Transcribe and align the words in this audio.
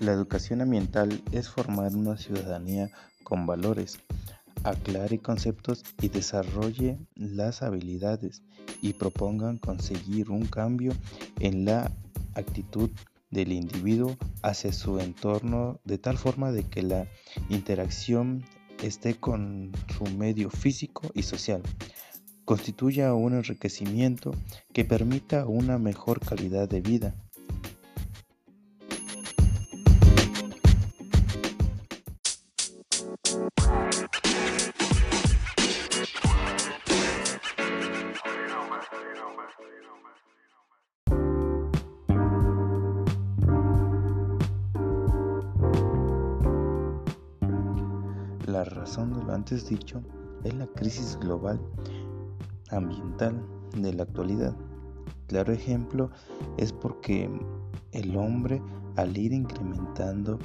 La 0.00 0.12
educación 0.12 0.60
ambiental 0.60 1.24
es 1.32 1.48
formar 1.48 1.96
una 1.96 2.16
ciudadanía 2.16 2.88
con 3.24 3.46
valores, 3.46 3.98
aclare 4.62 5.18
conceptos 5.18 5.82
y 6.00 6.08
desarrolle 6.08 6.98
las 7.16 7.62
habilidades 7.62 8.42
y 8.80 8.92
propongan 8.92 9.58
conseguir 9.58 10.30
un 10.30 10.46
cambio 10.46 10.92
en 11.40 11.64
la 11.64 11.90
actitud 12.34 12.90
del 13.32 13.50
individuo 13.50 14.16
hacia 14.42 14.72
su 14.72 15.00
entorno 15.00 15.80
de 15.84 15.98
tal 15.98 16.16
forma 16.16 16.52
de 16.52 16.62
que 16.62 16.82
la 16.82 17.08
interacción 17.48 18.44
esté 18.84 19.16
con 19.16 19.72
su 19.96 20.04
medio 20.16 20.48
físico 20.48 21.10
y 21.12 21.24
social, 21.24 21.60
constituya 22.44 23.14
un 23.14 23.34
enriquecimiento 23.34 24.30
que 24.72 24.84
permita 24.84 25.44
una 25.44 25.76
mejor 25.78 26.20
calidad 26.20 26.68
de 26.68 26.80
vida 26.82 27.16
La 48.48 48.64
razón 48.64 49.12
de 49.12 49.22
lo 49.22 49.34
antes 49.34 49.68
dicho 49.68 50.00
es 50.42 50.54
la 50.54 50.66
crisis 50.68 51.18
global 51.20 51.60
ambiental 52.70 53.44
de 53.76 53.92
la 53.92 54.04
actualidad. 54.04 54.56
Claro 55.26 55.52
ejemplo 55.52 56.10
es 56.56 56.72
porque 56.72 57.28
el 57.92 58.16
hombre 58.16 58.62
al 58.96 59.18
ir 59.18 59.34
incrementando 59.34 60.38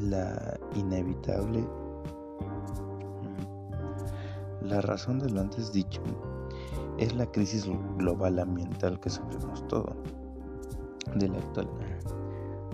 la 0.00 0.58
inevitable 0.74 1.64
la 4.62 4.80
razón 4.80 5.20
de 5.20 5.30
lo 5.30 5.40
antes 5.40 5.72
dicho 5.72 6.02
es 6.98 7.14
la 7.14 7.30
crisis 7.30 7.70
global 7.96 8.40
ambiental 8.40 8.98
que 8.98 9.08
sufrimos 9.08 9.64
todo 9.68 9.94
de 11.14 11.28
la 11.28 11.38
actualidad. 11.38 12.25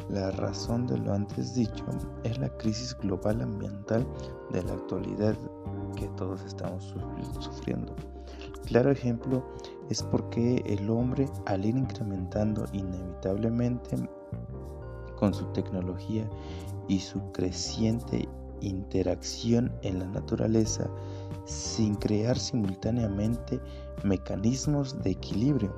La 0.09 0.31
razón 0.33 0.87
de 0.87 0.99
lo 0.99 1.13
antes 1.13 1.55
dicho 1.55 1.85
es 2.25 2.39
la 2.39 2.49
crisis 2.59 2.97
global 2.99 3.41
ambiental 3.41 4.07
de 4.51 4.63
la 4.63 4.73
actualidad 4.73 5.37
que 5.97 6.09
todos 6.17 6.43
estamos 6.43 6.95
sufriendo. 7.41 7.95
Claro 8.67 8.91
ejemplo 8.91 9.45
es 9.91 10.03
porque 10.03 10.63
el 10.67 10.89
hombre 10.91 11.29
al 11.47 11.65
ir 11.65 11.77
incrementando 11.77 12.65
inevitablemente 12.73 13.97
con 15.17 15.35
su 15.35 15.45
tecnología 15.53 16.29
y 16.89 16.99
su 16.99 17.21
creciente 17.33 18.29
interacción 18.61 19.73
en 19.83 19.99
la 19.99 20.07
naturaleza 20.07 20.89
sin 21.45 21.95
crear 21.97 22.39
simultáneamente 22.39 23.61
mecanismos 24.05 25.01
de 25.03 25.11
equilibrio 25.11 25.75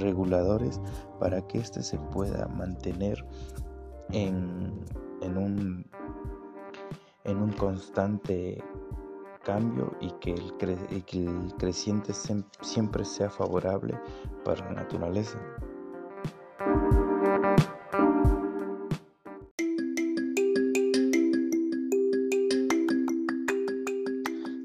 reguladores 0.00 0.80
para 1.18 1.46
que 1.46 1.58
éste 1.58 1.82
se 1.82 1.98
pueda 1.98 2.46
mantener 2.48 3.24
en, 4.10 4.84
un, 5.22 5.84
en 7.24 7.36
un 7.38 7.52
constante 7.52 8.62
cambio 9.44 9.92
y 10.00 10.10
que 10.20 10.34
el, 10.34 10.56
que 11.04 11.24
el 11.24 11.54
creciente 11.58 12.12
siempre 12.60 13.04
sea 13.04 13.30
favorable 13.30 13.98
para 14.44 14.64
la 14.66 14.82
naturaleza. 14.82 15.38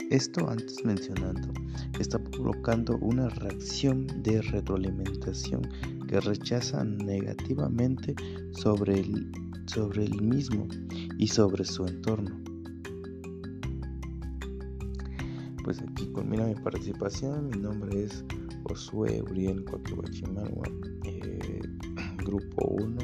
Esto 0.09 0.49
antes 0.49 0.83
mencionado 0.85 1.66
está 2.01 2.19
provocando 2.19 2.97
una 2.97 3.29
reacción 3.29 4.07
de 4.23 4.41
retroalimentación 4.41 5.61
que 6.07 6.19
rechaza 6.19 6.83
negativamente 6.83 8.15
sobre 8.51 8.99
el, 8.99 9.31
sobre 9.65 10.05
el 10.05 10.21
mismo 10.21 10.67
y 11.17 11.27
sobre 11.27 11.65
su 11.65 11.85
entorno. 11.85 12.39
Pues 15.63 15.81
aquí 15.81 16.07
culmina 16.07 16.45
mi 16.45 16.55
participación. 16.55 17.49
Mi 17.49 17.57
nombre 17.57 18.05
es 18.05 18.23
Josué 18.63 19.21
Uriel 19.21 19.65
Coaquibachimalwa, 19.65 20.67
eh, 21.03 21.61
Grupo 22.23 22.67
1 22.67 22.97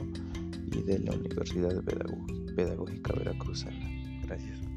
y 0.71 0.81
de 0.83 0.99
la 0.99 1.13
Universidad 1.13 1.83
Pedagógica 2.55 3.13
Veracruzana. 3.13 3.85
Gracias. 4.23 4.72